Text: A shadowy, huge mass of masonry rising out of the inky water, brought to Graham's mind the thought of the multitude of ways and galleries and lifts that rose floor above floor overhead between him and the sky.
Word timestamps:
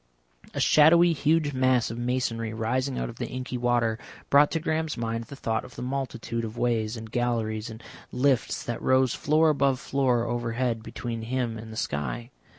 A 0.55 0.59
shadowy, 0.59 1.13
huge 1.13 1.53
mass 1.53 1.91
of 1.91 1.97
masonry 1.99 2.55
rising 2.55 2.97
out 2.97 3.07
of 3.07 3.17
the 3.17 3.27
inky 3.27 3.55
water, 3.55 3.99
brought 4.31 4.49
to 4.49 4.59
Graham's 4.59 4.97
mind 4.97 5.25
the 5.25 5.35
thought 5.35 5.63
of 5.63 5.75
the 5.75 5.83
multitude 5.83 6.43
of 6.43 6.57
ways 6.57 6.97
and 6.97 7.11
galleries 7.11 7.69
and 7.69 7.83
lifts 8.11 8.63
that 8.63 8.81
rose 8.81 9.13
floor 9.13 9.51
above 9.51 9.79
floor 9.79 10.25
overhead 10.25 10.81
between 10.81 11.21
him 11.21 11.55
and 11.55 11.71
the 11.71 11.77
sky. 11.77 12.31